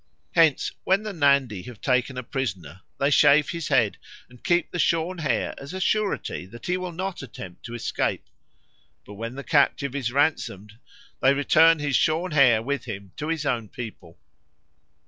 [0.31, 4.79] Hence when the Nandi have taken a prisoner they shave his head and keep the
[4.79, 8.25] shorn hair as a surety that he will not attempt to escape;
[9.05, 10.79] but when the captive is ransomed,
[11.21, 14.17] they return his shorn hair with him to his own people.